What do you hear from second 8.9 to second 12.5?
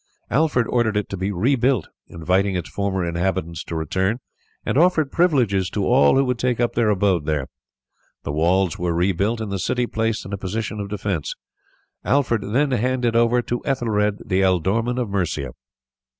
rebuilt, and the city placed in a position of defence. Alfred